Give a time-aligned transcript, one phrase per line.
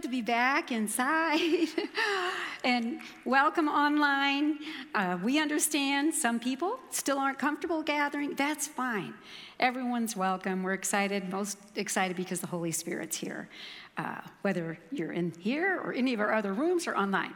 [0.00, 1.68] good to be back inside.
[2.64, 4.58] and welcome online.
[4.94, 8.34] Uh, we understand some people still aren't comfortable gathering.
[8.34, 9.12] That's fine.
[9.58, 10.62] Everyone's welcome.
[10.62, 13.50] We're excited, most excited because the Holy Spirit's here,
[13.98, 17.34] uh, whether you're in here or any of our other rooms or online.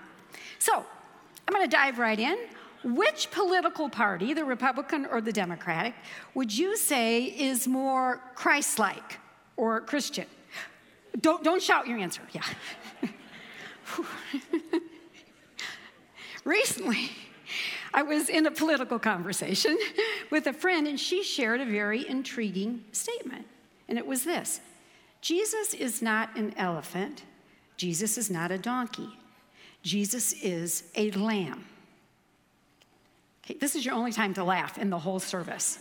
[0.59, 0.87] So
[1.47, 2.39] I'm going to dive right in.
[2.83, 5.95] Which political party, the Republican or the Democratic,
[6.33, 9.19] would you say is more Christ like
[9.59, 10.27] or Christian?
[11.21, 12.23] Don't, don't shout your answer.
[12.33, 12.43] Yeah.
[16.45, 17.11] Recently,
[17.93, 19.79] I was in a political conversation
[20.31, 23.47] with a friend, and she shared a very intriguing statement.
[23.89, 24.61] And it was this
[25.21, 27.23] Jesus is not an elephant,
[27.77, 29.09] Jesus is not a donkey,
[29.83, 31.65] Jesus is a lamb.
[33.45, 35.79] Okay, this is your only time to laugh in the whole service.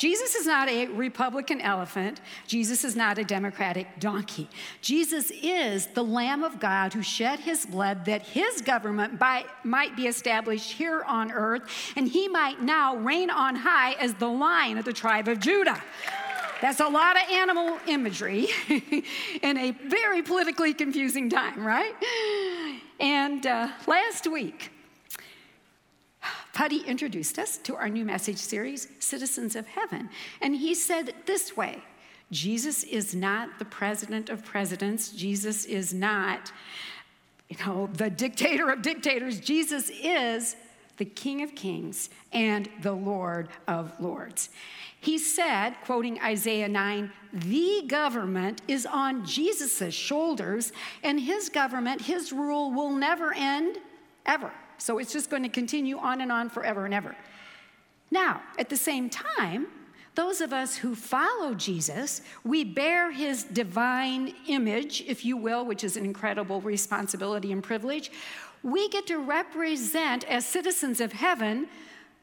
[0.00, 2.22] Jesus is not a Republican elephant.
[2.46, 4.48] Jesus is not a Democratic donkey.
[4.80, 9.94] Jesus is the Lamb of God who shed his blood that his government by, might
[9.96, 14.78] be established here on earth and he might now reign on high as the lion
[14.78, 15.82] of the tribe of Judah.
[16.62, 18.48] That's a lot of animal imagery
[19.42, 21.92] in a very politically confusing time, right?
[22.98, 24.70] And uh, last week,
[26.60, 30.10] Putty introduced us to our new message series, Citizens of Heaven.
[30.42, 31.82] And he said this way
[32.30, 36.52] Jesus is not the president of presidents, Jesus is not,
[37.48, 39.40] you know, the dictator of dictators.
[39.40, 40.54] Jesus is
[40.98, 44.50] the King of Kings and the Lord of Lords.
[45.00, 52.34] He said, quoting Isaiah 9, the government is on Jesus' shoulders, and his government, his
[52.34, 53.78] rule will never end,
[54.26, 54.52] ever.
[54.80, 57.14] So it's just going to continue on and on forever and ever.
[58.10, 59.66] Now, at the same time,
[60.14, 65.84] those of us who follow Jesus, we bear his divine image, if you will, which
[65.84, 68.10] is an incredible responsibility and privilege.
[68.62, 71.68] We get to represent, as citizens of heaven,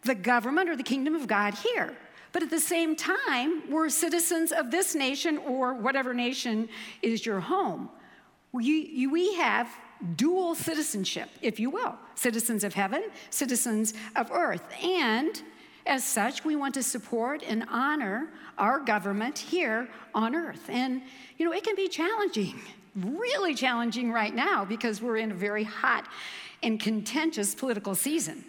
[0.03, 1.95] the government or the kingdom of God here.
[2.33, 6.69] But at the same time, we're citizens of this nation or whatever nation
[7.01, 7.89] is your home.
[8.51, 9.69] We, we have
[10.15, 14.63] dual citizenship, if you will citizens of heaven, citizens of earth.
[14.83, 15.41] And
[15.85, 20.69] as such, we want to support and honor our government here on earth.
[20.69, 21.01] And,
[21.37, 22.59] you know, it can be challenging,
[22.95, 26.07] really challenging right now because we're in a very hot
[26.63, 28.43] and contentious political season.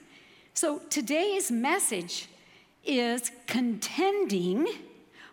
[0.54, 2.28] So today's message
[2.84, 4.66] is contending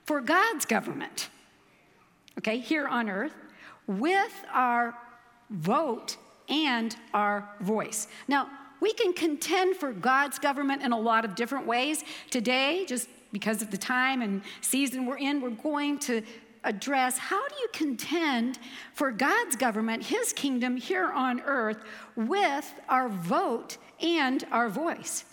[0.04, 1.30] for God's government,
[2.38, 3.34] okay, here on earth
[3.88, 4.96] with our
[5.50, 6.18] vote
[6.50, 8.08] and our voice.
[8.28, 8.50] Now,
[8.82, 12.04] we can contend for God's government in a lot of different ways.
[12.30, 16.22] Today, just because of the time and season we're in, we're going to
[16.64, 18.60] address how do you contend
[18.94, 21.78] for God's government, His kingdom here on earth,
[22.16, 25.26] with our vote and our voice.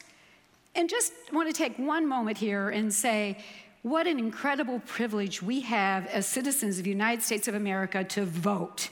[0.74, 3.38] And just want to take one moment here and say,
[3.82, 8.24] what an incredible privilege we have as citizens of the United States of America to
[8.24, 8.90] vote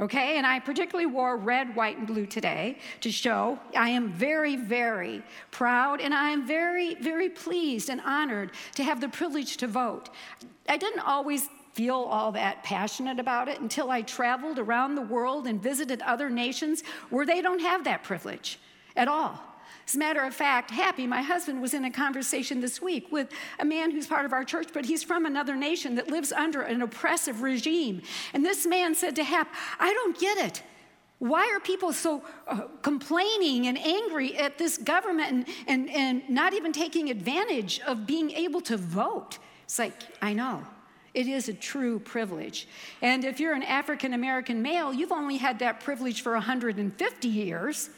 [0.00, 0.38] okay?
[0.38, 5.22] And I particularly wore red, white, and blue today to show I am very, very
[5.50, 10.10] proud and I am very, very pleased and honored to have the privilege to vote.
[10.68, 15.46] I didn't always feel all that passionate about it until I traveled around the world
[15.46, 18.58] and visited other nations where they don't have that privilege
[18.96, 19.49] at all.
[19.90, 23.28] As a matter of fact, Happy, my husband, was in a conversation this week with
[23.58, 26.62] a man who's part of our church, but he's from another nation that lives under
[26.62, 28.00] an oppressive regime.
[28.32, 30.62] And this man said to Hap, I don't get it.
[31.18, 36.54] Why are people so uh, complaining and angry at this government and, and, and not
[36.54, 39.38] even taking advantage of being able to vote?
[39.64, 40.64] It's like, I know.
[41.14, 42.68] It is a true privilege.
[43.02, 47.90] And if you're an African American male, you've only had that privilege for 150 years.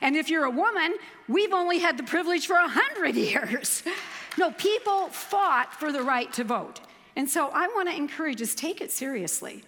[0.00, 0.94] And if you're a woman,
[1.28, 3.82] we've only had the privilege for 100 years.
[4.36, 6.80] No, people fought for the right to vote.
[7.16, 9.64] And so I want to encourage us take it seriously,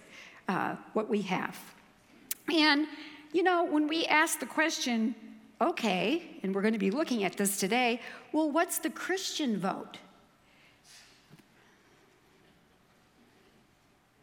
[0.47, 1.59] uh, what we have.
[2.53, 2.87] And,
[3.33, 5.15] you know, when we ask the question,
[5.59, 7.99] okay, and we're going to be looking at this today,
[8.31, 9.97] well, what's the Christian vote?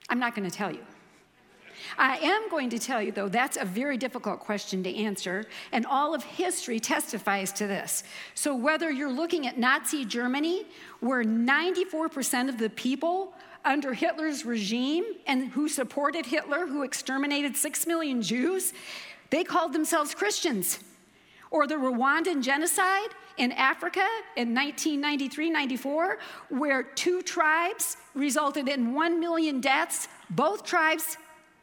[0.09, 0.85] I'm not going to tell you.
[1.97, 5.87] I am going to tell you, though, that's a very difficult question to answer, and
[5.87, 8.05] all of history testifies to this.
[8.35, 10.67] So, whether you're looking at Nazi Germany,
[11.01, 13.33] where 94% of the people
[13.65, 18.73] under Hitler's regime and who supported Hitler, who exterminated six million Jews,
[19.31, 20.81] they called themselves Christians.
[21.51, 24.07] Or the Rwandan genocide in Africa
[24.37, 26.19] in 1993 94,
[26.51, 31.17] where two tribes resulted in one million deaths, both tribes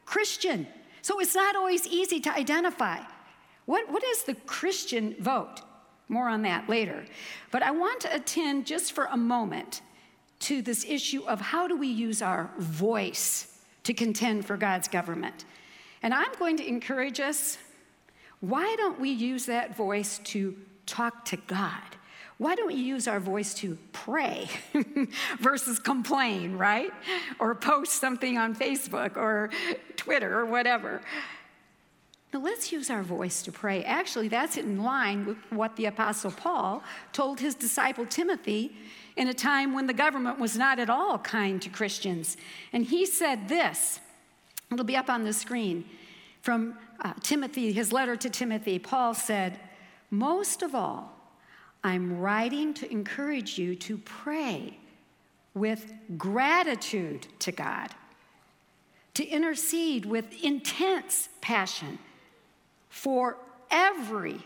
[0.06, 0.68] Christian.
[1.02, 3.00] So it's not always easy to identify.
[3.66, 5.62] What, what is the Christian vote?
[6.08, 7.06] More on that later.
[7.52, 9.82] But I want to attend just for a moment
[10.40, 15.46] to this issue of how do we use our voice to contend for God's government.
[16.04, 17.58] And I'm going to encourage us
[18.42, 20.56] why don't we use that voice to
[20.86, 21.95] talk to God?
[22.38, 24.50] Why don't we use our voice to pray
[25.40, 26.92] versus complain, right?
[27.40, 29.50] Or post something on Facebook or
[29.96, 31.02] Twitter or whatever.
[32.34, 33.86] Now, let's use our voice to pray.
[33.86, 36.84] Actually, that's in line with what the Apostle Paul
[37.14, 38.76] told his disciple Timothy
[39.16, 42.36] in a time when the government was not at all kind to Christians.
[42.74, 44.02] And he said this
[44.70, 45.86] it'll be up on the screen
[46.42, 48.80] from uh, Timothy, his letter to Timothy.
[48.80, 49.58] Paul said,
[50.12, 51.16] Most of all,
[51.86, 54.80] I'm writing to encourage you to pray
[55.54, 57.92] with gratitude to God,
[59.14, 62.00] to intercede with intense passion
[62.90, 63.38] for
[63.70, 64.40] every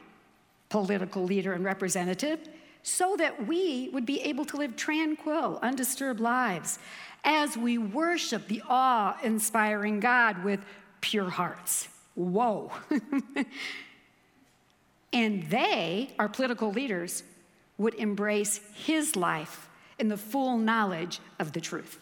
[0.67, 2.41] political leader and representative
[2.83, 6.77] so that we would be able to live tranquil, undisturbed lives
[7.23, 10.59] as we worship the awe inspiring God with
[10.99, 11.87] pure hearts.
[12.15, 12.73] Whoa.
[15.13, 17.23] and they, our political leaders,
[17.79, 19.67] would embrace his life
[19.97, 21.97] in the full knowledge of the truth.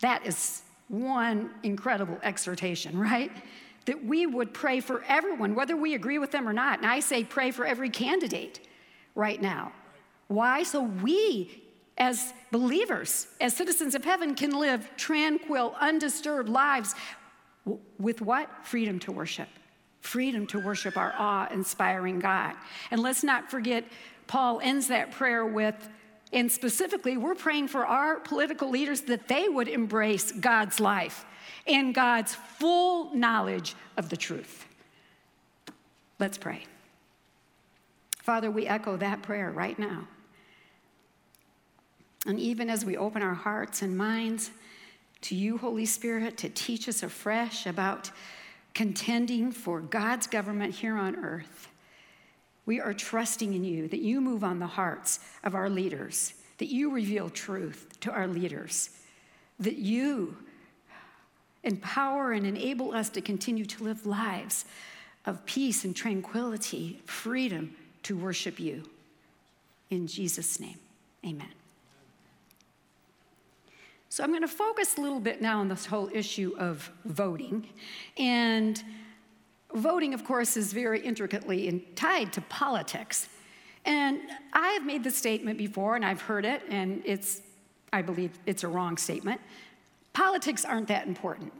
[0.00, 3.32] That is one incredible exhortation, right?
[3.86, 6.78] That we would pray for everyone, whether we agree with them or not.
[6.78, 8.60] And I say pray for every candidate
[9.14, 9.72] right now.
[10.26, 10.62] Why?
[10.62, 11.62] So we,
[11.96, 16.94] as believers, as citizens of heaven, can live tranquil, undisturbed lives
[17.98, 18.50] with what?
[18.66, 19.48] Freedom to worship.
[20.00, 22.54] Freedom to worship our awe inspiring God.
[22.90, 23.84] And let's not forget,
[24.28, 25.88] Paul ends that prayer with,
[26.32, 31.24] and specifically, we're praying for our political leaders that they would embrace God's life
[31.66, 34.66] and God's full knowledge of the truth.
[36.20, 36.64] Let's pray.
[38.18, 40.06] Father, we echo that prayer right now.
[42.26, 44.50] And even as we open our hearts and minds
[45.22, 48.10] to you, Holy Spirit, to teach us afresh about
[48.74, 51.67] contending for God's government here on earth,
[52.68, 56.68] we are trusting in you that you move on the hearts of our leaders, that
[56.68, 58.90] you reveal truth to our leaders,
[59.58, 60.36] that you
[61.62, 64.66] empower and enable us to continue to live lives
[65.24, 68.84] of peace and tranquility, freedom, to worship you.
[69.88, 70.78] In Jesus' name,
[71.24, 71.48] amen.
[74.10, 77.66] So I'm going to focus a little bit now on this whole issue of voting.
[78.18, 78.82] And
[79.74, 83.28] voting, of course, is very intricately tied to politics.
[83.84, 84.20] And
[84.52, 87.40] I have made this statement before, and I've heard it, and it's,
[87.92, 89.40] I believe it's a wrong statement.
[90.12, 91.52] Politics aren't that important.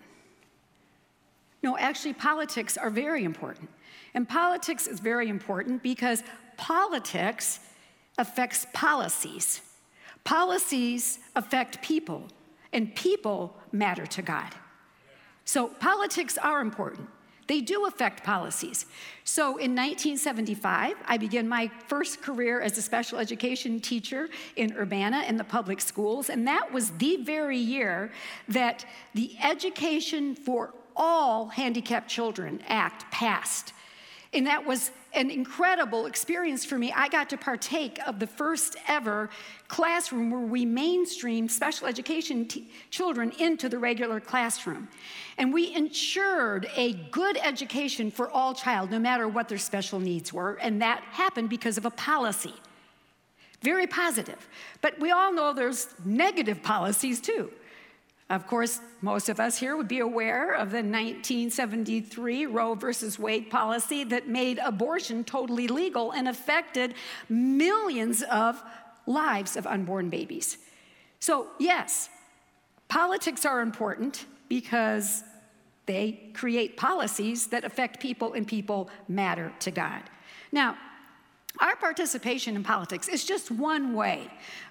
[1.62, 3.68] No, actually, politics are very important.
[4.14, 6.22] And politics is very important because
[6.56, 7.60] politics
[8.16, 9.60] affects policies.
[10.24, 12.28] Policies affect people,
[12.72, 14.54] and people matter to God.
[15.44, 17.08] So politics are important.
[17.48, 18.84] They do affect policies.
[19.24, 25.24] So in 1975, I began my first career as a special education teacher in Urbana
[25.26, 28.12] in the public schools, and that was the very year
[28.48, 33.72] that the Education for All Handicapped Children Act passed.
[34.34, 36.92] And that was an incredible experience for me.
[36.92, 39.30] I got to partake of the first ever
[39.68, 44.88] classroom where we mainstream special education t- children into the regular classroom.
[45.38, 50.30] And we ensured a good education for all child, no matter what their special needs
[50.30, 50.58] were.
[50.60, 52.54] And that happened because of a policy.
[53.62, 54.46] Very positive.
[54.82, 57.50] But we all know there's negative policies too.
[58.30, 63.48] Of course, most of us here would be aware of the 1973 Roe versus Wade
[63.50, 66.94] policy that made abortion totally legal and affected
[67.30, 68.62] millions of
[69.06, 70.58] lives of unborn babies.
[71.20, 72.10] So, yes,
[72.88, 75.24] politics are important because
[75.86, 80.02] they create policies that affect people and people matter to God.
[80.52, 80.76] Now,
[81.60, 84.30] Our participation in politics is just one way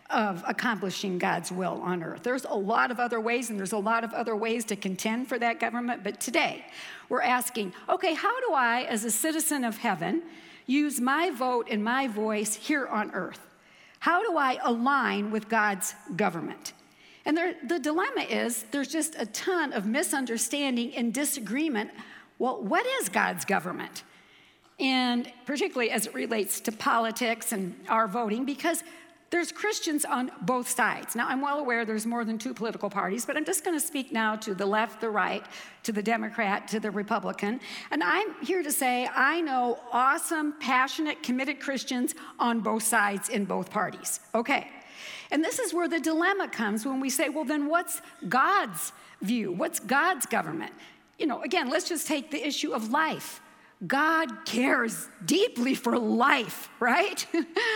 [0.09, 2.23] of accomplishing God's will on earth.
[2.23, 5.27] There's a lot of other ways, and there's a lot of other ways to contend
[5.27, 6.03] for that government.
[6.03, 6.65] But today,
[7.09, 10.23] we're asking okay, how do I, as a citizen of heaven,
[10.65, 13.39] use my vote and my voice here on earth?
[13.99, 16.73] How do I align with God's government?
[17.25, 21.91] And there, the dilemma is there's just a ton of misunderstanding and disagreement.
[22.39, 24.03] Well, what is God's government?
[24.79, 28.83] And particularly as it relates to politics and our voting, because
[29.29, 31.15] there's Christians on both sides.
[31.15, 33.85] Now, I'm well aware there's more than two political parties, but I'm just going to
[33.85, 35.45] speak now to the left, the right,
[35.83, 37.59] to the Democrat, to the Republican.
[37.91, 43.43] And I'm here to say I know awesome, passionate, committed Christians on both sides in
[43.45, 44.21] both parties.
[44.33, 44.69] Okay.
[45.29, 49.51] And this is where the dilemma comes when we say, well, then what's God's view?
[49.51, 50.71] What's God's government?
[51.19, 53.41] You know, again, let's just take the issue of life.
[53.85, 57.25] God cares deeply for life, right?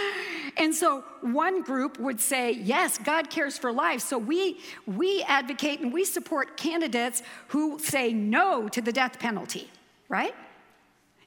[0.57, 4.01] and so one group would say, yes, God cares for life.
[4.01, 9.69] So we, we advocate and we support candidates who say no to the death penalty,
[10.09, 10.33] right?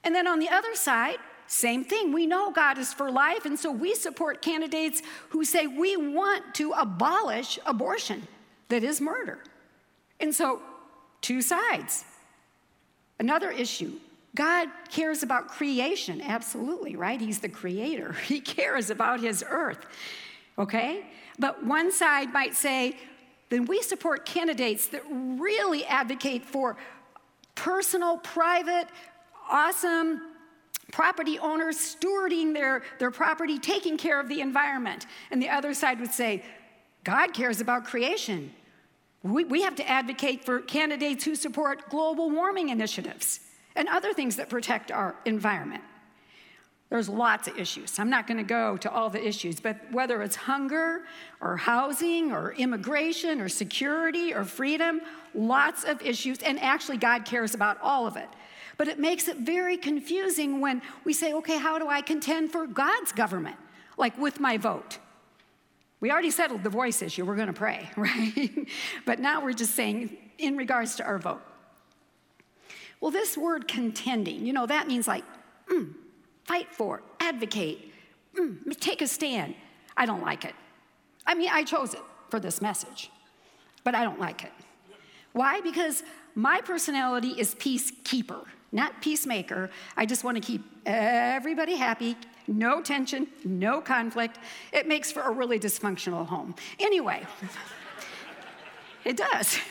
[0.03, 2.13] And then on the other side, same thing.
[2.13, 6.55] We know God is for life, and so we support candidates who say we want
[6.55, 8.27] to abolish abortion,
[8.71, 9.39] that is murder.
[10.19, 10.63] And so,
[11.21, 12.05] two sides.
[13.19, 13.93] Another issue
[14.35, 17.21] God cares about creation, absolutely, right?
[17.21, 18.13] He's the creator.
[18.25, 19.87] He cares about his earth,
[20.59, 21.07] okay?
[21.39, 22.97] But one side might say,
[23.51, 26.77] then we support candidates that really advocate for
[27.55, 28.89] personal, private,
[29.49, 30.23] awesome
[30.91, 35.07] property owners stewarding their, their property, taking care of the environment.
[35.31, 36.43] And the other side would say,
[37.05, 38.53] God cares about creation.
[39.23, 43.41] We, we have to advocate for candidates who support global warming initiatives
[43.77, 45.83] and other things that protect our environment.
[46.91, 47.99] There's lots of issues.
[47.99, 51.01] I'm not going to go to all the issues, but whether it's hunger
[51.41, 55.01] or housing or immigration or security or freedom,
[55.35, 58.29] lots of issues, and actually, God cares about all of it.
[58.77, 62.67] But it makes it very confusing when we say, okay, how do I contend for
[62.67, 63.57] God's government?
[63.97, 64.99] Like with my vote.
[66.01, 68.69] We already settled the voice issue, we're going to pray, right?
[69.07, 71.43] but now we're just saying, in regards to our vote.
[73.01, 75.25] Well, this word contending, you know, that means like,
[75.71, 75.95] mm,
[76.45, 77.93] fight for, advocate,
[78.35, 79.55] mm, take a stand.
[79.97, 80.55] I don't like it.
[81.27, 83.11] I mean, I chose it for this message,
[83.83, 84.53] but I don't like it.
[85.33, 85.61] Why?
[85.61, 86.03] Because
[86.35, 89.71] my personality is peacekeeper, not peacemaker.
[89.97, 94.39] I just want to keep everybody happy, no tension, no conflict.
[94.73, 96.55] It makes for a really dysfunctional home.
[96.79, 97.25] Anyway,
[99.05, 99.59] it does.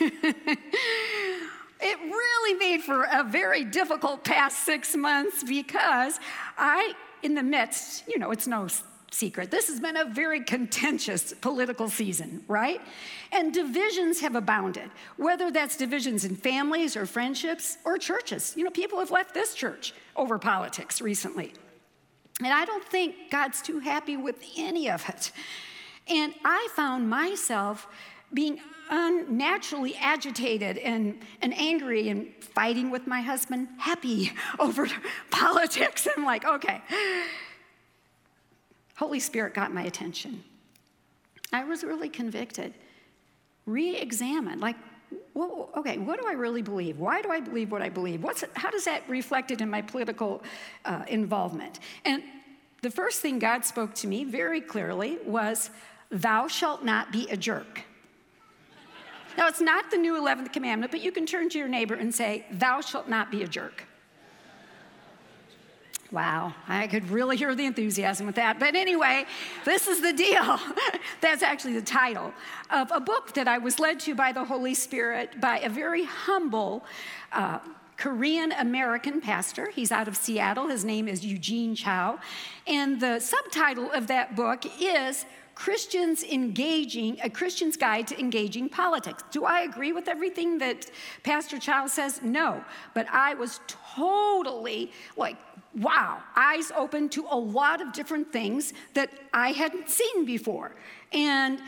[1.84, 6.18] it really made for a very difficult past six months because
[6.56, 8.68] I, in the midst, you know, it's no
[9.10, 12.80] secret, this has been a very contentious political season, right?
[13.32, 18.54] And divisions have abounded, whether that's divisions in families or friendships or churches.
[18.56, 21.52] You know, people have left this church over politics recently.
[22.42, 25.30] And I don't think God's too happy with any of it.
[26.08, 27.86] And I found myself
[28.32, 34.88] being unnaturally agitated and, and angry and fighting with my husband, Happy over
[35.30, 36.06] politics.
[36.16, 36.80] I'm like, okay.
[38.96, 40.44] Holy Spirit got my attention.
[41.52, 42.74] I was really convicted,
[43.66, 44.76] re examined, like,
[45.76, 46.98] okay, what do I really believe?
[46.98, 48.22] Why do I believe what I believe?
[48.22, 50.42] What's, how does that reflected in my political
[50.84, 51.80] uh, involvement?
[52.04, 52.22] And
[52.82, 55.70] the first thing God spoke to me very clearly was,
[56.10, 57.82] Thou shalt not be a jerk.
[59.36, 62.14] Now, it's not the new 11th commandment, but you can turn to your neighbor and
[62.14, 63.84] say, Thou shalt not be a jerk.
[66.14, 68.60] Wow, I could really hear the enthusiasm with that.
[68.60, 69.26] But anyway,
[69.64, 70.60] this is the deal.
[71.20, 72.32] That's actually the title
[72.70, 76.04] of a book that I was led to by the Holy Spirit by a very
[76.04, 76.84] humble
[77.32, 77.58] uh,
[77.96, 79.70] Korean American pastor.
[79.70, 80.68] He's out of Seattle.
[80.68, 82.20] His name is Eugene Cho.
[82.66, 89.22] And the subtitle of that book is Christians engaging, a Christian's guide to engaging politics.
[89.30, 90.90] Do I agree with everything that
[91.22, 92.20] Pastor Cho says?
[92.22, 92.64] No.
[92.92, 95.36] But I was totally like,
[95.74, 100.72] wow, eyes open to a lot of different things that I hadn't seen before.
[101.12, 101.60] And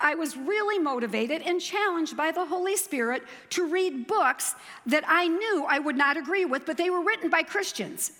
[0.00, 4.56] I was really motivated and challenged by the Holy Spirit to read books
[4.86, 8.10] that I knew I would not agree with, but they were written by Christians.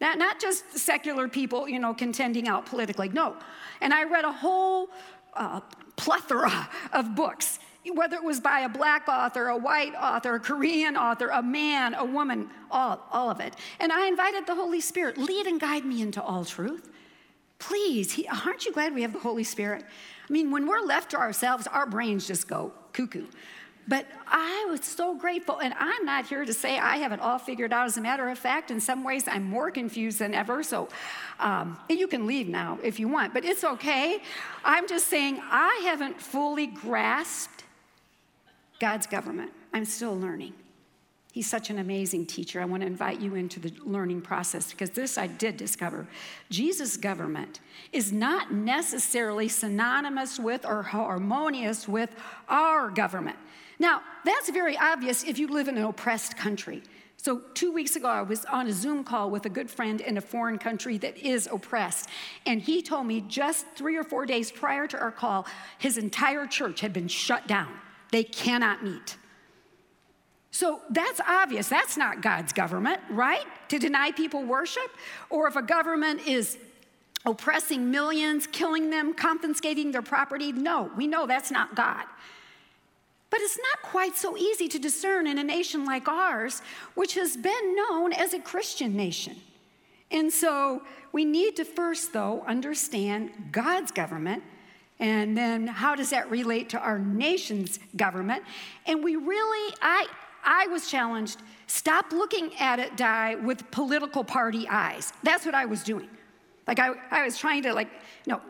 [0.00, 3.08] Not, not just secular people, you know, contending out politically.
[3.08, 3.36] No.
[3.80, 4.90] And I read a whole
[5.34, 5.60] uh,
[5.96, 7.58] plethora of books
[7.94, 11.94] whether it was by a black author, a white author, a Korean author, a man,
[11.94, 13.54] a woman, all, all of it.
[13.78, 16.90] And I invited the Holy Spirit, lead and guide me into all truth.
[17.58, 19.84] Please, he, aren't you glad we have the Holy Spirit?
[20.28, 23.26] I mean, when we're left to ourselves, our brains just go cuckoo.
[23.88, 27.38] But I was so grateful, and I'm not here to say I have it all
[27.38, 27.86] figured out.
[27.86, 30.62] As a matter of fact, in some ways, I'm more confused than ever.
[30.64, 30.88] So
[31.38, 34.20] um, you can leave now if you want, but it's okay.
[34.64, 37.64] I'm just saying I haven't fully grasped
[38.80, 39.52] God's government.
[39.72, 40.54] I'm still learning.
[41.36, 42.62] He's such an amazing teacher.
[42.62, 46.08] I want to invite you into the learning process because this I did discover.
[46.48, 47.60] Jesus' government
[47.92, 52.08] is not necessarily synonymous with or harmonious with
[52.48, 53.36] our government.
[53.78, 56.82] Now, that's very obvious if you live in an oppressed country.
[57.18, 60.16] So, two weeks ago, I was on a Zoom call with a good friend in
[60.16, 62.08] a foreign country that is oppressed.
[62.44, 65.46] And he told me just three or four days prior to our call,
[65.78, 67.72] his entire church had been shut down.
[68.12, 69.16] They cannot meet.
[70.52, 71.68] So that's obvious.
[71.68, 73.44] That's not God's government, right?
[73.68, 74.90] To deny people worship?
[75.28, 76.56] Or if a government is
[77.26, 82.04] oppressing millions, killing them, confiscating their property, no, we know that's not God.
[83.30, 86.62] But it's not quite so easy to discern in a nation like ours,
[86.94, 89.36] which has been known as a Christian nation.
[90.10, 94.44] And so we need to first, though, understand God's government.
[94.98, 98.44] And then how does that relate to our nation's government?
[98.86, 100.06] And we really, I,
[100.44, 105.12] I was challenged stop looking at it, Di, with political party eyes.
[105.24, 106.08] That's what I was doing.
[106.66, 107.88] Like I, I was trying to, like,
[108.26, 108.40] no,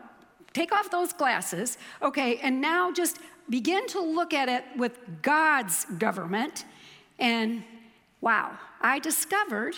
[0.53, 3.17] take off those glasses, okay, and now just
[3.49, 6.65] begin to look at it with God's government,
[7.19, 7.63] and
[8.21, 9.75] wow, I discovered,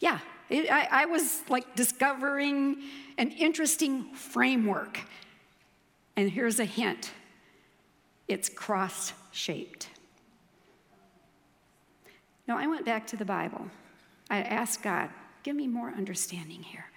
[0.00, 2.82] yeah, it, I, I was like discovering
[3.18, 5.00] an interesting framework.
[6.16, 7.12] And here's a hint
[8.26, 9.88] it's cross shaped.
[12.46, 13.66] Now, I went back to the Bible.
[14.30, 15.10] I asked God,
[15.42, 16.87] give me more understanding here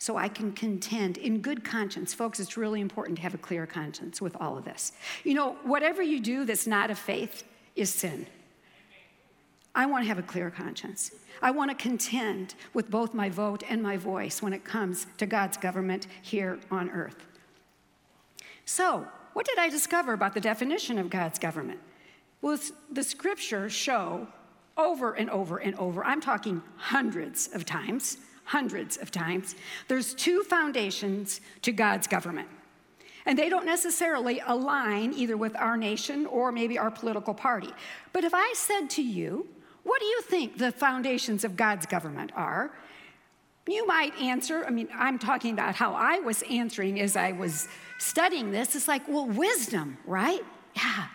[0.00, 2.14] so I can contend in good conscience.
[2.14, 4.92] Folks, it's really important to have a clear conscience with all of this.
[5.24, 7.44] You know, whatever you do that's not of faith
[7.76, 8.26] is sin.
[9.74, 11.12] I want to have a clear conscience.
[11.42, 15.26] I want to contend with both my vote and my voice when it comes to
[15.26, 17.26] God's government here on earth.
[18.64, 21.78] So, what did I discover about the definition of God's government?
[22.40, 22.58] Well,
[22.90, 24.26] the scriptures show
[24.78, 28.16] over and over and over, I'm talking hundreds of times,
[28.50, 29.54] hundreds of times,
[29.86, 32.48] there's two foundations to God's government.
[33.24, 37.70] And they don't necessarily align either with our nation or maybe our political party.
[38.12, 39.46] But if I said to you,
[39.84, 42.72] what do you think the foundations of God's government are?
[43.68, 47.68] You might answer, I mean, I'm talking about how I was answering as I was
[47.98, 48.74] studying this.
[48.74, 50.44] It's like, well, wisdom, right?
[50.74, 51.06] Yeah.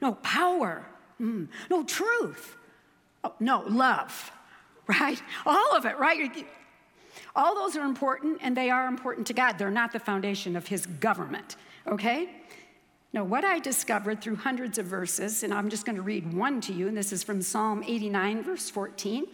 [0.00, 0.86] No, power.
[1.20, 1.48] Mm.
[1.68, 2.56] No, truth.
[3.24, 4.30] Oh, no, love,
[4.86, 5.20] right?
[5.44, 6.46] All of it, right?
[7.36, 9.58] All those are important and they are important to God.
[9.58, 12.30] They're not the foundation of His government, okay?
[13.12, 16.60] Now, what I discovered through hundreds of verses, and I'm just going to read one
[16.62, 19.26] to you, and this is from Psalm 89, verse 14.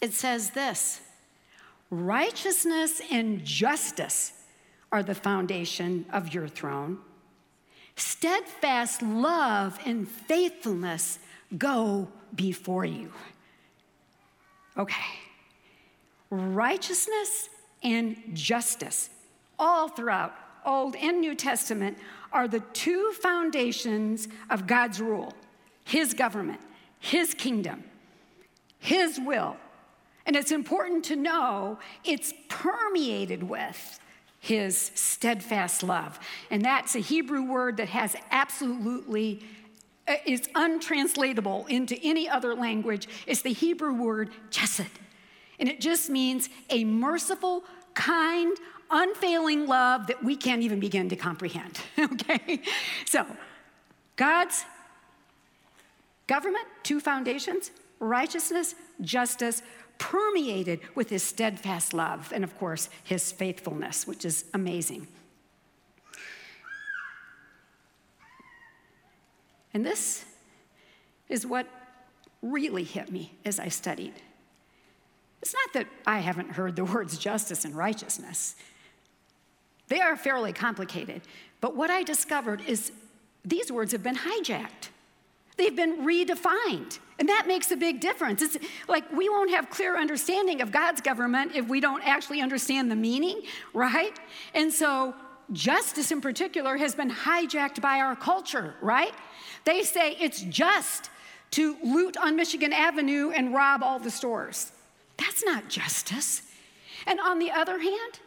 [0.00, 1.00] It says this
[1.90, 4.32] Righteousness and justice
[4.92, 6.98] are the foundation of your throne.
[7.96, 11.18] Steadfast love and faithfulness
[11.56, 13.12] go before you.
[14.76, 15.25] Okay
[16.30, 17.48] righteousness
[17.82, 19.10] and justice,
[19.58, 20.34] all throughout
[20.64, 21.98] Old and New Testament,
[22.32, 25.32] are the two foundations of God's rule
[25.84, 26.60] His government,
[26.98, 27.84] His kingdom,
[28.78, 29.56] His will.
[30.26, 34.00] And it's important to know it's permeated with
[34.40, 36.18] His steadfast love.
[36.50, 39.42] And that's a Hebrew word that has absolutely
[40.08, 43.08] uh, is untranslatable into any other language.
[43.26, 44.86] It's the Hebrew word chesed.
[45.58, 47.64] And it just means a merciful,
[47.94, 48.56] kind,
[48.90, 51.80] unfailing love that we can't even begin to comprehend.
[51.98, 52.60] okay?
[53.06, 53.26] So,
[54.16, 54.64] God's
[56.26, 59.62] government, two foundations righteousness, justice,
[59.96, 65.06] permeated with his steadfast love, and of course, his faithfulness, which is amazing.
[69.72, 70.24] And this
[71.28, 71.66] is what
[72.42, 74.14] really hit me as I studied.
[75.46, 78.56] It's not that I haven't heard the words justice and righteousness.
[79.86, 81.22] They are fairly complicated.
[81.60, 82.90] But what I discovered is
[83.44, 84.88] these words have been hijacked.
[85.56, 86.98] They've been redefined.
[87.20, 88.42] And that makes a big difference.
[88.42, 92.90] It's like we won't have clear understanding of God's government if we don't actually understand
[92.90, 94.18] the meaning, right?
[94.52, 95.14] And so
[95.52, 99.14] justice in particular has been hijacked by our culture, right?
[99.64, 101.08] They say it's just
[101.52, 104.72] to loot on Michigan Avenue and rob all the stores.
[105.26, 106.42] That's not justice.
[107.06, 108.20] And on the other hand,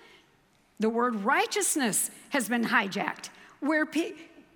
[0.79, 3.29] the word righteousness has been hijacked,
[3.61, 4.13] where pe-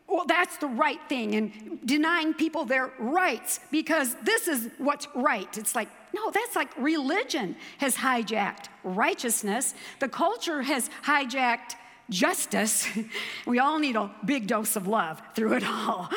[0.08, 5.58] well, that's the right thing, and denying people their rights because this is what's right.
[5.58, 9.73] It's like, no, that's like religion has hijacked righteousness.
[9.99, 11.75] The culture has hijacked
[12.10, 12.88] justice.
[13.47, 16.10] we all need a big dose of love through it all.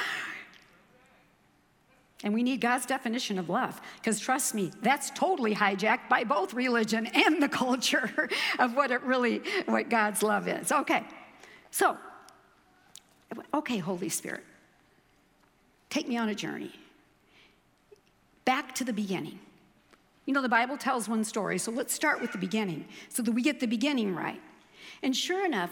[2.24, 3.80] And we need God's definition of love.
[3.96, 9.02] Because trust me, that's totally hijacked by both religion and the culture of what it
[9.02, 10.72] really, what God's love is.
[10.72, 11.04] Okay.
[11.70, 11.98] So,
[13.52, 14.44] okay, Holy Spirit,
[15.90, 16.72] take me on a journey.
[18.46, 19.38] Back to the beginning.
[20.24, 23.32] You know, the Bible tells one story, so let's start with the beginning so that
[23.32, 24.40] we get the beginning right.
[25.02, 25.70] And sure enough,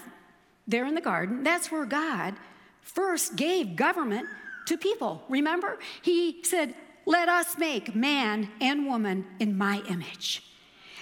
[0.67, 2.35] there in the garden, that's where God
[2.83, 4.29] first gave government
[4.67, 5.23] to people.
[5.29, 5.79] Remember?
[6.03, 6.75] He said,
[7.07, 10.43] Let us make man and woman in my image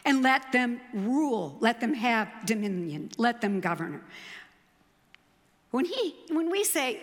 [0.04, 4.02] and let them rule, let them have dominion, let them govern.
[5.70, 7.00] When, he, when we say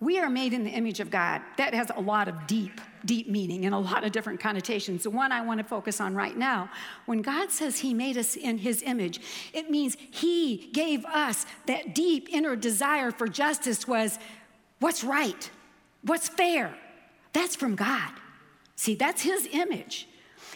[0.00, 3.28] we are made in the image of God, that has a lot of deep, deep
[3.28, 5.04] meaning and a lot of different connotations.
[5.04, 6.70] The one I want to focus on right now,
[7.06, 9.20] when God says He made us in His image,
[9.52, 14.18] it means He gave us that deep inner desire for justice was
[14.80, 15.50] what's right,
[16.02, 16.74] What's fair?
[17.32, 18.12] That's from God.
[18.76, 20.08] See, that's His image.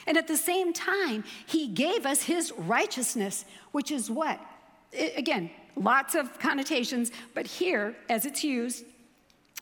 [0.07, 4.41] And at the same time, He gave us His righteousness, which is what?
[4.93, 8.85] It, again, lots of connotations, but here, as it's used,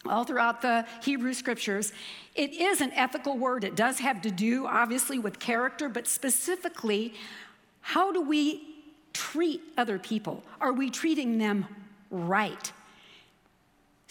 [0.06, 1.92] all throughout the Hebrew scriptures.
[2.34, 3.64] It is an ethical word.
[3.64, 7.14] It does have to do, obviously, with character, but specifically,
[7.80, 8.62] how do we
[9.12, 10.42] treat other people?
[10.60, 11.66] Are we treating them
[12.10, 12.72] right?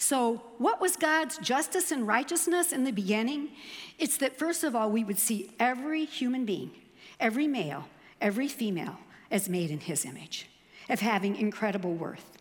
[0.04, 3.52] So, what was God's justice and righteousness in the beginning?
[3.98, 6.72] It's that, first of all, we would see every human being,
[7.18, 7.88] every male,
[8.20, 8.98] every female,
[9.30, 10.46] as made in His image,
[10.90, 12.36] of having incredible worth,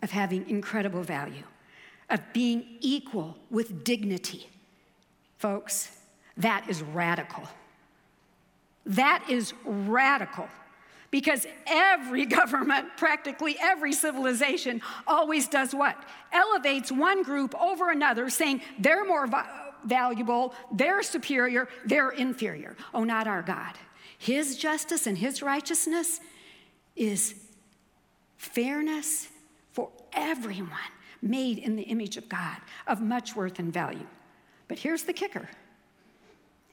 [0.00, 1.42] of having incredible value,
[2.08, 4.48] of being equal with dignity.
[5.36, 5.90] Folks,
[6.38, 7.46] that is radical.
[8.86, 10.48] That is radical
[11.12, 15.96] because every government, practically every civilization, always does what?
[16.32, 19.28] Elevates one group over another, saying they're more
[19.84, 22.74] valuable, they're superior, they're inferior.
[22.92, 23.74] Oh, not our God.
[24.18, 26.20] His justice and His righteousness
[26.96, 27.34] is
[28.36, 29.28] fairness
[29.72, 30.70] for everyone
[31.20, 34.06] made in the image of God, of much worth and value.
[34.66, 35.48] But here's the kicker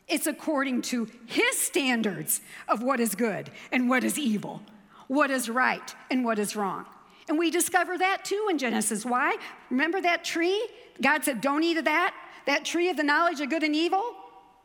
[0.09, 4.61] it's according to his standards of what is good and what is evil,
[5.07, 6.85] what is right and what is wrong.
[7.27, 9.05] And we discover that too in Genesis.
[9.05, 9.37] Why?
[9.69, 10.67] Remember that tree?
[10.99, 12.15] God said, Don't eat of that,
[12.47, 14.03] that tree of the knowledge of good and evil.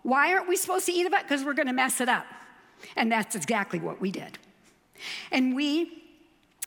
[0.03, 1.23] Why aren't we supposed to eat of it?
[1.23, 2.27] Because we're going to mess it up.
[2.97, 4.39] And that's exactly what we did.
[5.31, 6.05] And we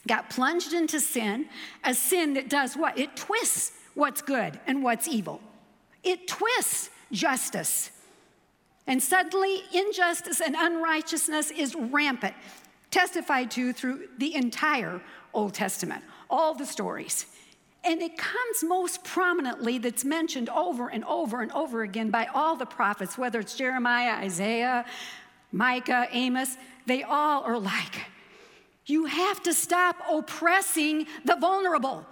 [0.07, 1.47] got plunged into sin,
[1.83, 2.97] a sin that does what?
[2.97, 5.41] It twists what's good and what's evil,
[6.03, 7.91] it twists justice
[8.87, 12.33] and suddenly, injustice and unrighteousness is rampant,
[12.89, 15.01] testified to through the entire
[15.33, 17.25] Old Testament, all the stories.
[17.83, 22.55] And it comes most prominently, that's mentioned over and over and over again by all
[22.55, 24.85] the prophets, whether it's Jeremiah, Isaiah,
[25.51, 28.05] Micah, Amos, they all are like,
[28.85, 32.05] you have to stop oppressing the vulnerable.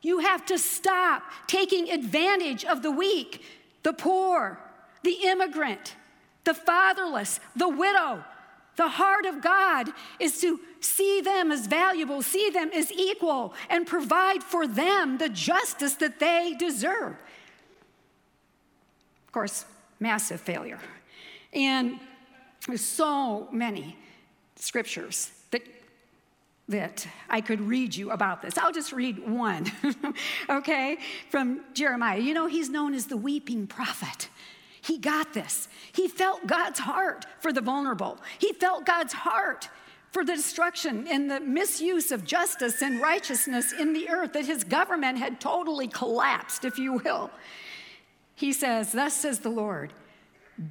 [0.00, 3.44] You have to stop taking advantage of the weak,
[3.82, 4.58] the poor,
[5.02, 5.96] the immigrant,
[6.44, 8.24] the fatherless, the widow.
[8.76, 13.86] The heart of God is to see them as valuable, see them as equal, and
[13.86, 17.16] provide for them the justice that they deserve.
[19.26, 19.66] Of course,
[19.98, 20.80] massive failure.
[21.52, 22.00] And
[22.66, 23.96] there's so many
[24.56, 25.62] scriptures that,
[26.68, 28.56] that I could read you about this.
[28.56, 29.70] I'll just read one,
[30.48, 30.98] okay,
[31.28, 32.18] from Jeremiah.
[32.18, 34.28] You know, he's known as the weeping prophet.
[34.82, 35.68] He got this.
[35.92, 38.18] He felt God's heart for the vulnerable.
[38.38, 39.68] He felt God's heart
[40.10, 44.64] for the destruction and the misuse of justice and righteousness in the earth, that his
[44.64, 47.30] government had totally collapsed, if you will.
[48.34, 49.92] He says, Thus says the Lord,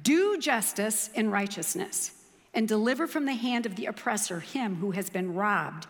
[0.02, 2.12] do justice and righteousness,
[2.52, 5.86] and deliver from the hand of the oppressor him who has been robbed,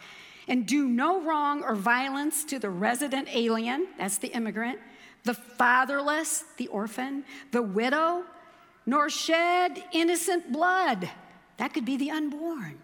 [0.47, 4.79] and do no wrong or violence to the resident alien, that's the immigrant
[5.25, 8.25] the fatherless, the orphan, the widow,
[8.87, 11.11] nor shed innocent blood.
[11.59, 12.79] That could be the unborn.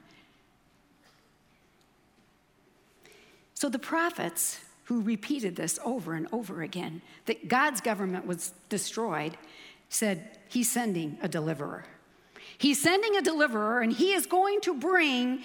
[3.54, 9.36] So the prophets who repeated this over and over again that God's government was destroyed
[9.88, 11.86] said, He's sending a deliverer.
[12.58, 15.42] He's sending a deliverer, and he is going to bring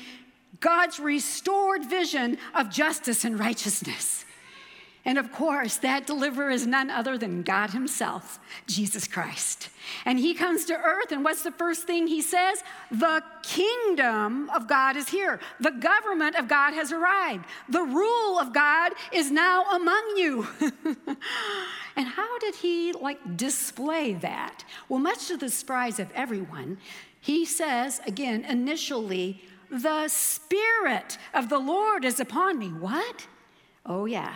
[0.60, 4.26] God's restored vision of justice and righteousness.
[5.04, 9.70] And of course, that deliverer is none other than God Himself, Jesus Christ.
[10.06, 12.64] And He comes to earth, and what's the first thing He says?
[12.92, 15.40] The kingdom of God is here.
[15.60, 17.46] The government of God has arrived.
[17.68, 20.48] The rule of God is now among you.
[21.96, 24.64] and how did He like display that?
[24.88, 26.78] Well, much to the surprise of everyone,
[27.20, 32.68] He says, again, initially, the Spirit of the Lord is upon me.
[32.68, 33.26] What?
[33.84, 34.36] Oh, yeah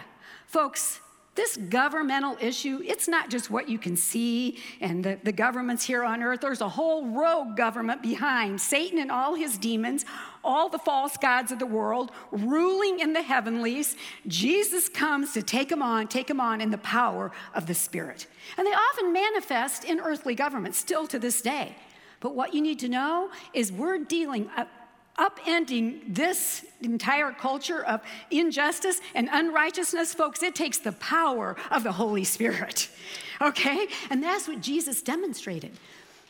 [0.56, 1.02] Folks,
[1.36, 6.02] this governmental issue, it's not just what you can see and the, the governments here
[6.02, 6.40] on earth.
[6.40, 10.06] There's a whole rogue government behind Satan and all his demons,
[10.46, 13.98] all the false gods of the world, ruling in the heavenlies.
[14.28, 18.26] Jesus comes to take them on, take them on in the power of the Spirit.
[18.58, 21.76] And they often manifest in earthly governments still to this day.
[22.22, 24.68] But what you need to know is we're dealing, uh,
[25.18, 28.02] upending this entire culture of
[28.32, 32.90] injustice and unrighteousness, folks, it takes the power of the Holy Spirit.
[33.42, 33.88] Okay?
[34.10, 35.72] And that's what Jesus demonstrated.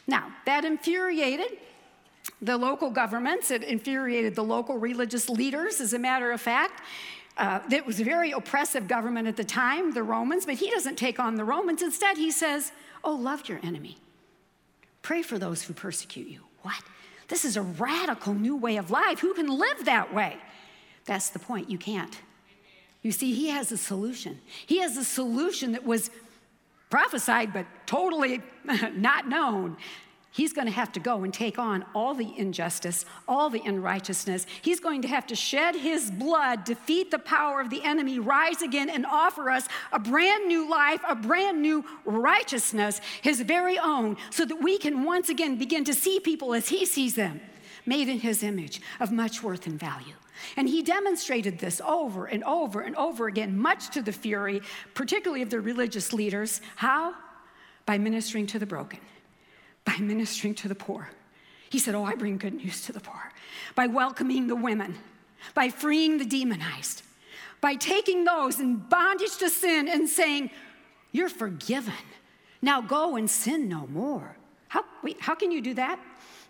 [0.07, 1.59] Now, that infuriated
[2.41, 6.81] the local governments, it infuriated the local religious leaders, as a matter of fact.
[7.37, 10.95] Uh, it was a very oppressive government at the time, the Romans, but he doesn't
[10.95, 11.83] take on the Romans.
[11.83, 12.71] Instead, he says,
[13.03, 13.97] Oh, love your enemy.
[15.03, 16.41] Pray for those who persecute you.
[16.63, 16.81] What?
[17.27, 19.19] This is a radical new way of life.
[19.19, 20.37] Who can live that way?
[21.05, 21.69] That's the point.
[21.69, 22.19] You can't.
[23.01, 24.39] You see, he has a solution.
[24.65, 26.09] He has a solution that was
[26.89, 28.41] prophesied but totally
[28.93, 29.77] not known.
[30.35, 34.45] He's going to have to go and take on all the injustice, all the unrighteousness.
[34.61, 38.61] He's going to have to shed his blood, defeat the power of the enemy, rise
[38.61, 44.17] again, and offer us a brand new life, a brand new righteousness, his very own,
[44.29, 47.39] so that we can once again begin to see people as he sees them,
[47.85, 50.15] made in his image, of much worth and value.
[50.57, 54.61] And he demonstrated this over and over and over again, much to the fury,
[54.95, 56.59] particularly of the religious leaders.
[56.75, 57.13] How?
[57.85, 58.99] By ministering to the broken
[59.85, 61.09] by ministering to the poor.
[61.69, 63.31] He said, Oh, I bring good news to the poor.
[63.75, 64.95] By welcoming the women,
[65.53, 67.03] by freeing the demonized,
[67.61, 70.49] by taking those in bondage to sin and saying,
[71.11, 71.93] You're forgiven.
[72.61, 74.37] Now go and sin no more.
[74.69, 75.99] How, wait, how can you do that?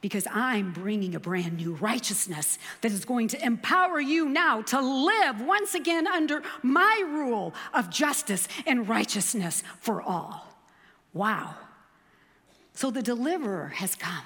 [0.01, 4.79] Because I'm bringing a brand new righteousness that is going to empower you now to
[4.79, 10.47] live once again under my rule of justice and righteousness for all.
[11.13, 11.55] Wow.
[12.75, 14.23] So the deliverer has come.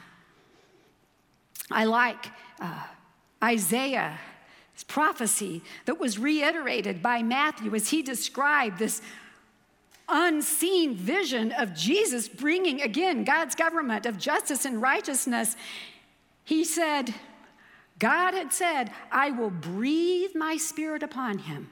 [1.71, 2.83] I like uh,
[3.43, 4.17] Isaiah's
[4.87, 9.01] prophecy that was reiterated by Matthew as he described this
[10.09, 15.55] unseen vision of Jesus bringing again God's government of justice and righteousness.
[16.43, 17.13] He said,
[17.99, 21.69] God had said, I will breathe my spirit upon him.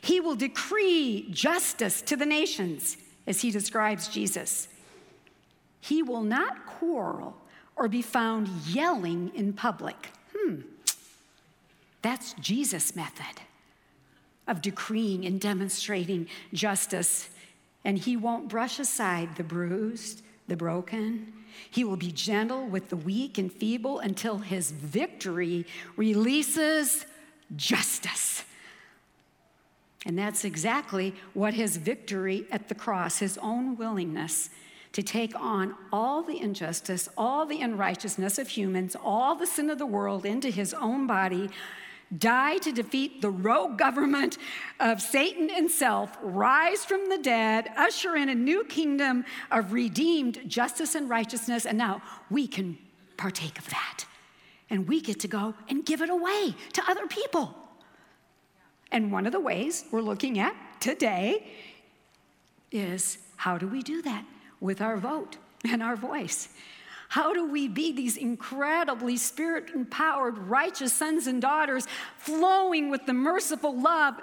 [0.00, 4.68] He will decree justice to the nations, as he describes Jesus.
[5.80, 7.36] He will not quarrel
[7.76, 10.10] or be found yelling in public.
[10.36, 10.62] Hmm,
[12.02, 13.42] that's Jesus' method
[14.46, 17.28] of decreeing and demonstrating justice.
[17.84, 21.32] And he won't brush aside the bruised, the broken.
[21.70, 27.06] He will be gentle with the weak and feeble until his victory releases
[27.56, 28.44] justice.
[30.06, 34.50] And that's exactly what his victory at the cross, his own willingness
[34.98, 39.78] to take on all the injustice, all the unrighteousness of humans, all the sin of
[39.78, 41.48] the world into his own body,
[42.18, 44.38] die to defeat the rogue government
[44.80, 50.40] of Satan and self, rise from the dead, usher in a new kingdom of redeemed
[50.48, 52.76] justice and righteousness, and now we can
[53.16, 54.04] partake of that.
[54.68, 57.54] And we get to go and give it away to other people.
[58.90, 61.46] And one of the ways we're looking at today
[62.72, 64.24] is how do we do that?
[64.60, 66.48] With our vote and our voice.
[67.10, 71.86] How do we be these incredibly spirit empowered, righteous sons and daughters
[72.18, 74.16] flowing with the merciful love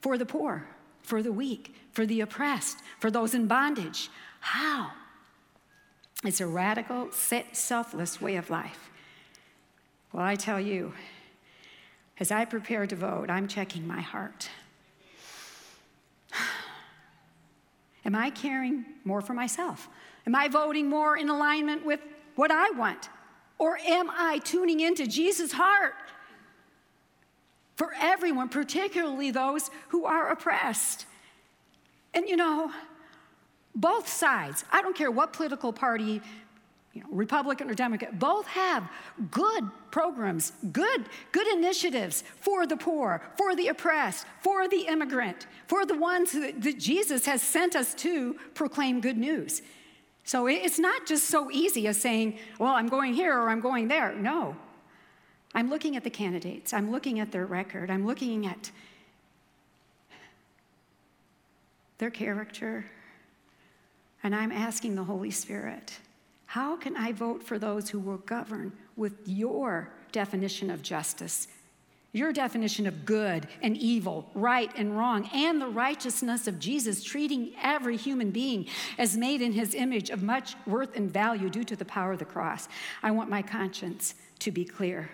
[0.00, 0.66] for the poor,
[1.02, 4.10] for the weak, for the oppressed, for those in bondage?
[4.40, 4.92] How?
[6.24, 8.90] It's a radical, selfless way of life.
[10.12, 10.92] Well, I tell you,
[12.18, 14.50] as I prepare to vote, I'm checking my heart.
[18.04, 19.88] Am I caring more for myself?
[20.26, 22.00] Am I voting more in alignment with
[22.36, 23.08] what I want?
[23.58, 25.94] Or am I tuning into Jesus' heart
[27.80, 31.06] for everyone, particularly those who are oppressed.
[32.12, 32.70] And you know,
[33.74, 36.20] both sides, I don't care what political party
[36.92, 38.90] you know, Republican or Democrat, both have
[39.30, 45.86] good programs, good, good initiatives for the poor, for the oppressed, for the immigrant, for
[45.86, 49.62] the ones that, that Jesus has sent us to proclaim good news.
[50.24, 53.88] So it's not just so easy as saying, well, I'm going here or I'm going
[53.88, 54.12] there.
[54.14, 54.56] No.
[55.54, 58.70] I'm looking at the candidates, I'm looking at their record, I'm looking at
[61.98, 62.86] their character,
[64.22, 65.98] and I'm asking the Holy Spirit
[66.50, 71.46] how can I vote for those who will govern with your definition of justice,
[72.10, 77.52] your definition of good and evil, right and wrong, and the righteousness of Jesus, treating
[77.62, 78.66] every human being
[78.98, 82.18] as made in his image of much worth and value due to the power of
[82.18, 82.66] the cross?
[83.00, 85.08] I want my conscience to be clear.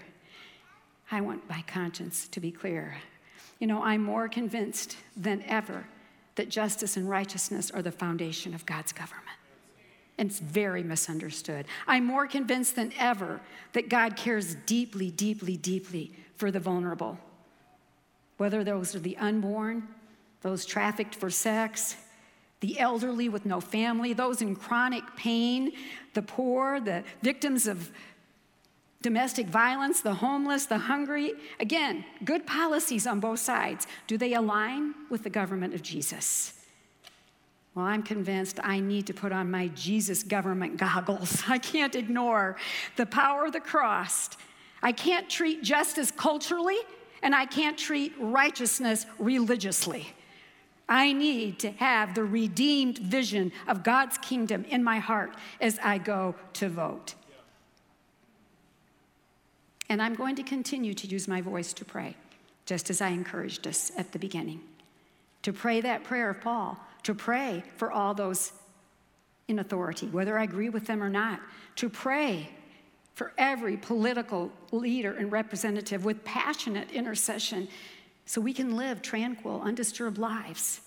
[1.10, 2.96] I want my conscience to be clear.
[3.58, 5.84] You know, I'm more convinced than ever
[6.36, 9.25] that justice and righteousness are the foundation of God's government
[10.18, 11.66] and it's very misunderstood.
[11.86, 13.40] I'm more convinced than ever
[13.72, 17.18] that God cares deeply, deeply, deeply for the vulnerable.
[18.38, 19.88] Whether those are the unborn,
[20.42, 21.96] those trafficked for sex,
[22.60, 25.72] the elderly with no family, those in chronic pain,
[26.14, 27.90] the poor, the victims of
[29.02, 31.34] domestic violence, the homeless, the hungry.
[31.60, 33.86] Again, good policies on both sides.
[34.06, 36.55] Do they align with the government of Jesus?
[37.76, 41.42] Well, I'm convinced I need to put on my Jesus government goggles.
[41.46, 42.56] I can't ignore
[42.96, 44.30] the power of the cross.
[44.82, 46.78] I can't treat justice culturally,
[47.22, 50.08] and I can't treat righteousness religiously.
[50.88, 55.98] I need to have the redeemed vision of God's kingdom in my heart as I
[55.98, 57.14] go to vote.
[59.88, 62.16] And I'm going to continue to use my voice to pray,
[62.64, 64.60] just as I encouraged us at the beginning.
[65.42, 68.50] To pray that prayer of Paul to pray for all those
[69.46, 71.40] in authority, whether I agree with them or not,
[71.76, 72.50] to pray
[73.14, 77.68] for every political leader and representative with passionate intercession
[78.24, 80.80] so we can live tranquil, undisturbed lives,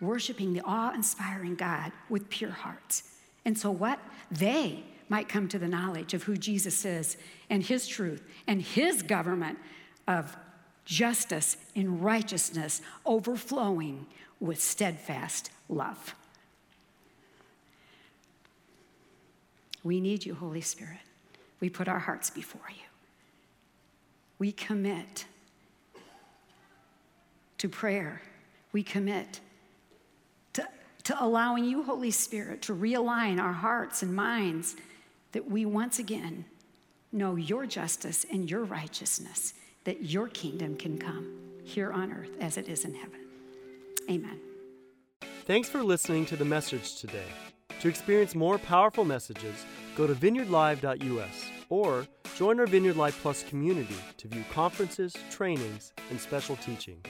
[0.00, 3.02] worshiping the awe inspiring God with pure hearts.
[3.44, 3.98] And so, what?
[4.30, 7.16] They might come to the knowledge of who Jesus is
[7.50, 9.58] and his truth and his government
[10.06, 10.36] of
[10.84, 14.06] justice and righteousness overflowing
[14.40, 16.14] with steadfast love.
[19.84, 20.98] We need you, Holy Spirit.
[21.60, 22.82] We put our hearts before you.
[24.38, 25.26] We commit
[27.58, 28.22] to prayer.
[28.72, 29.40] We commit
[30.54, 30.66] to,
[31.04, 34.74] to allowing you, Holy Spirit, to realign our hearts and minds
[35.30, 36.44] that we once again
[37.12, 42.56] know your justice and your righteousness, that your kingdom can come here on earth as
[42.56, 43.20] it is in heaven.
[44.10, 44.40] Amen.
[45.44, 47.26] Thanks for listening to the message today.
[47.80, 49.64] To experience more powerful messages,
[49.96, 56.20] go to vineyardlive.us or join our Vineyard Live Plus community to view conferences, trainings, and
[56.20, 57.04] special teachings.